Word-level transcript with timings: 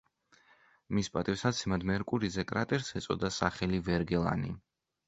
მის 0.99 1.09
პატივსაცემად 1.17 1.85
მერკურიზე 1.91 2.47
კრატერს 2.53 2.91
ეწოდა 3.03 3.35
სახელი 3.41 3.85
ვერგელანი. 3.93 4.57